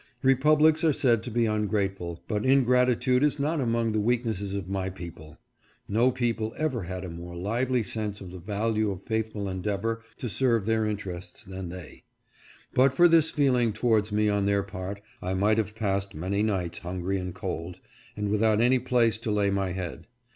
Republics 0.23 0.83
are 0.83 0.91
said 0.93 1.21
to 1.21 1.29
be 1.29 1.45
ungrateful, 1.45 2.19
but 2.27 2.41
ingrati 2.41 2.99
tude 2.99 3.21
is 3.23 3.39
not 3.39 3.61
among 3.61 3.91
the 3.91 3.99
weaknesses 3.99 4.55
of 4.55 4.67
my 4.67 4.89
people. 4.89 5.37
No 5.87 6.09
people 6.09 6.55
ever 6.57 6.81
had 6.81 7.05
a 7.05 7.09
more 7.11 7.35
lively 7.35 7.83
sense 7.83 8.19
of 8.19 8.31
the 8.31 8.39
value 8.39 8.89
of 8.89 9.03
faith 9.05 9.31
ful 9.33 9.47
endeavor 9.47 10.01
to 10.17 10.27
serve 10.27 10.65
their 10.65 10.87
interests 10.87 11.43
than 11.43 11.69
they. 11.69 12.01
But 12.73 12.95
for 12.95 13.07
this 13.07 13.29
feeling 13.29 13.73
towards 13.73 14.11
me 14.11 14.27
on 14.27 14.47
their 14.47 14.63
part, 14.63 15.01
I 15.21 15.35
might 15.35 15.59
have 15.59 15.75
passed 15.75 16.15
many 16.15 16.41
nights 16.41 16.79
hungry 16.79 17.19
and 17.19 17.31
cold, 17.31 17.77
and 18.17 18.29
without 18.31 18.59
any 18.59 18.79
place 18.79 19.19
to 19.19 19.29
lay 19.29 19.51
my 19.51 19.73
head. 19.73 20.07